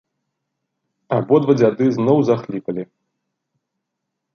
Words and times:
Абодва 1.19 1.53
дзяды 1.61 1.85
зноў 2.01 2.17
захліпалі. 2.31 2.83